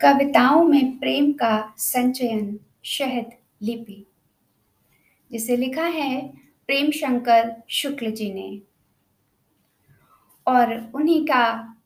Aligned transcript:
कविताओं 0.00 0.62
में 0.64 0.98
प्रेम 0.98 1.32
का 1.32 1.74
संचयन 1.78 2.58
शहद 2.86 3.30
लिपि। 3.62 4.04
जिसे 5.30 5.56
लिखा 5.56 5.84
है 5.86 6.20
प्रेम 6.68 6.90
शंकर 6.90 7.52
शुक्ल 7.70 8.10
जी 8.10 8.32
ने। 8.32 8.62
और 10.46 10.72
उन्हीं 10.94 11.24
का 11.26 11.76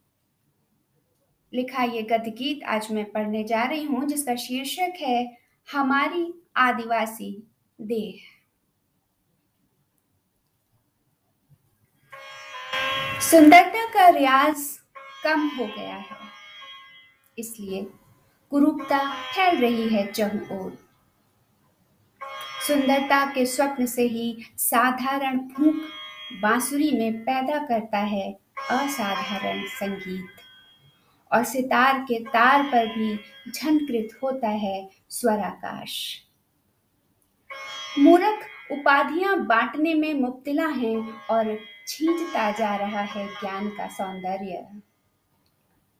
लिखा 1.52 1.82
ये 1.84 2.02
गद्य 2.02 2.30
गीत 2.32 2.62
आज 2.66 2.90
मैं 2.92 3.04
पढ़ने 3.12 3.42
जा 3.44 3.62
रही 3.64 3.84
हूँ, 3.84 4.04
जिसका 4.06 4.34
शीर्षक 4.36 5.00
है 5.00 5.36
हमारी 5.68 6.32
आदिवासी 6.56 7.30
देह। 7.78 8.22
सुंदरता 13.22 13.84
का 13.88 14.08
रियाज 14.10 14.66
कम 15.24 15.46
हो 15.58 15.66
गया 15.66 15.96
है, 15.96 16.16
इसलिए 17.38 17.86
कुरूपता 18.54 18.98
फैल 19.14 19.56
रही 19.58 19.88
है 19.88 20.06
चहु 20.06 20.38
ओर। 20.54 20.78
सुंदरता 22.66 23.32
के 23.32 23.46
स्वप्न 23.46 23.86
से 23.86 24.02
ही 24.02 24.44
साधारण 24.58 25.38
फूक 25.38 25.74
बांसुरी 26.42 26.90
में 26.90 27.20
पैदा 27.20 27.58
करता 27.58 27.98
है 27.98 28.38
असाधारण 28.70 29.66
संगीत। 29.66 30.26
और 31.32 31.44
सितार 31.44 31.98
के 31.98 32.24
तार 32.24 32.62
पर 32.62 32.86
भी 32.86 33.20
झनकृत 33.50 34.18
होता 34.22 34.48
है 34.48 34.90
स्वराकाश। 35.10 36.22
मूर्ख 37.98 38.46
उपाधियाँ 38.72 39.46
बांटने 39.46 39.94
में 39.94 40.14
मुब्तला 40.14 40.66
हैं 40.66 41.26
और 41.26 41.58
छींचता 41.88 42.50
जा 42.50 42.76
रहा 42.76 43.00
है 43.00 43.26
ज्ञान 43.26 43.68
का 43.68 43.88
सौंदर्य। 43.88 44.66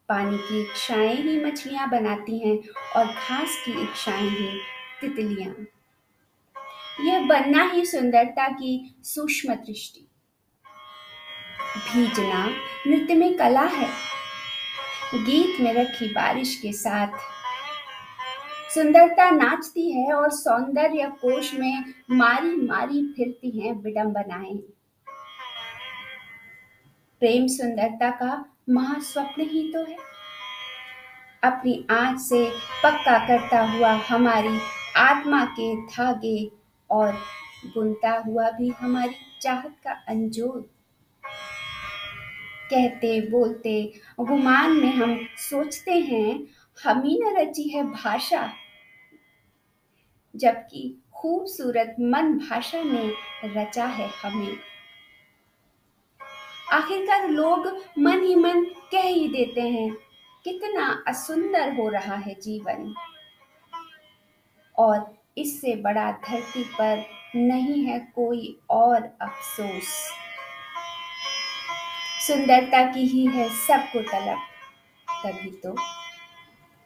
पानी 0.08 0.38
की 0.38 0.60
इच्छाएँ 0.62 1.16
ही 1.16 1.44
मछलियाँ 1.44 1.88
बनाती 1.90 2.38
हैं 2.38 2.56
और 2.96 3.06
घास 3.06 3.56
की 3.64 3.72
इच्छाएँ 3.82 4.28
ही 4.28 4.58
तितलियाँ। 5.00 5.54
यह 7.00 7.26
बनना 7.26 7.70
ही 7.70 7.86
सुंदरता 7.86 8.48
की 8.48 8.96
सूक्ष्म 9.04 9.54
दृष्टि। 9.54 10.06
भीजना 11.76 12.46
नृत्य 12.86 13.14
में 13.14 13.36
कला 13.36 13.62
है। 13.62 13.88
गीत 15.14 15.60
में 15.60 15.72
रखी 15.74 16.08
बारिश 16.08 16.54
के 16.62 16.72
साथ 16.72 17.18
सुंदरता 18.74 19.30
नाचती 19.30 19.90
है 19.92 20.12
और 20.12 20.30
सौंदर्य 20.30 21.12
कोश 21.20 21.54
में 21.54 21.94
मारी 22.10 22.56
मारी 22.56 23.02
फिरती 23.06 23.60
हैं 23.60 23.72
विडंबनाएँ। 23.74 24.56
प्रेम 27.20 27.46
सुंदरता 27.46 28.10
का 28.10 28.53
महास्वप्न 28.70 29.42
ही 29.42 29.72
तो 29.72 29.84
है। 29.84 29.96
अपनी 31.44 31.86
आँच 31.90 32.20
से 32.20 32.50
पक्का 32.54 33.26
करता 33.26 33.60
हुआ 33.60 33.92
हमारी 33.92 34.58
आत्मा 34.96 35.44
के 35.44 35.76
धागे 35.76 36.50
और 36.90 37.12
बुनता 37.66 38.10
हुआ 38.26 38.50
भी 38.50 38.68
हमारी 38.68 39.14
चाहत 39.42 39.76
का 39.84 39.90
अंजोर। 39.90 40.70
कहते, 42.70 43.20
बोलते, 43.20 44.00
गुमान 44.20 44.72
में 44.72 44.94
हम 44.94 45.28
सोचते 45.36 45.92
हैं, 45.92 46.46
हम 46.84 47.02
ही 47.02 47.20
न 47.22 47.36
रची 47.36 47.68
है 47.68 47.84
भाषा। 47.84 48.52
जबकि 50.36 51.02
खूबसूरत 51.14 51.96
मन 52.00 52.38
भाषा 52.38 52.82
ने 52.82 53.12
रचा 53.44 53.84
है 53.84 54.10
हमें। 54.22 54.58
आखिरकार 56.74 57.28
लोग 57.28 57.66
मन 57.98 58.22
ही 58.22 58.34
मन 58.34 58.64
कह 58.92 59.02
ही 59.02 59.28
देते 59.28 59.60
हैं, 59.60 59.90
कितना 60.44 61.04
असुंदर 61.08 61.74
हो 61.74 61.88
रहा 61.88 62.14
है 62.14 62.34
जीवन। 62.34 62.94
और 64.78 65.18
इससे 65.38 65.74
बड़ा 65.76 66.10
धरती 66.12 66.64
पर 66.64 67.04
नहीं 67.36 67.84
है 67.84 67.98
कोई 68.14 68.58
और 68.70 69.02
अफसोस। 69.22 70.10
सुंदरता 72.26 72.82
की 72.92 73.06
ही 73.06 73.26
है 73.26 73.48
सबको 73.48 74.00
तलब। 74.00 74.38
तभी 75.08 75.50
तो 75.50 75.74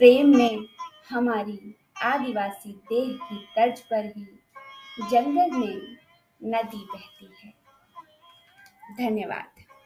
प्रेम 0.01 0.37
में 0.37 0.67
हमारी 1.11 1.75
आदिवासी 2.03 2.73
देह 2.73 3.13
की 3.23 3.37
तर्ज 3.57 3.81
पर 3.81 4.13
ही 4.17 4.27
जंगल 5.11 5.57
में 5.57 5.97
नदी 6.45 6.87
बहती 6.93 7.31
है। 7.43 7.53
धन्यवाद। 8.97 9.68